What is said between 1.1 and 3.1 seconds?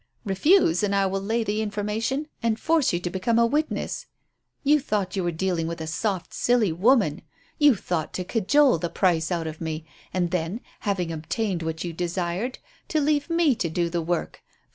lay the information and force you to